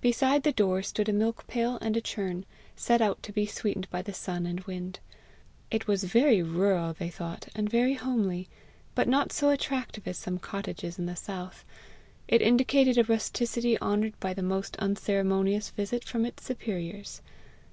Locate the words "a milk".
1.08-1.44